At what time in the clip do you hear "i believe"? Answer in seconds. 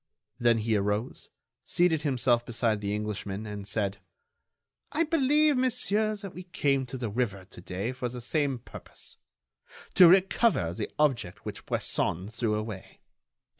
4.91-5.57